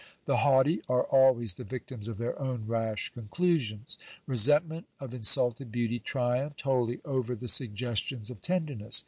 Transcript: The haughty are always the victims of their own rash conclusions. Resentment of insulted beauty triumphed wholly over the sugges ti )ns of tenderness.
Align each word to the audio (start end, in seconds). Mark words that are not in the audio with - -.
The 0.25 0.37
haughty 0.37 0.81
are 0.89 1.03
always 1.03 1.53
the 1.53 1.63
victims 1.63 2.07
of 2.07 2.17
their 2.17 2.39
own 2.41 2.65
rash 2.65 3.09
conclusions. 3.09 3.99
Resentment 4.25 4.87
of 4.99 5.13
insulted 5.13 5.71
beauty 5.71 5.99
triumphed 5.99 6.61
wholly 6.61 7.01
over 7.05 7.35
the 7.35 7.45
sugges 7.45 8.09
ti 8.09 8.15
)ns 8.15 8.31
of 8.31 8.41
tenderness. 8.41 8.99